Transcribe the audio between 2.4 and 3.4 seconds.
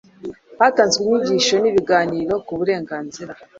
ku burengazira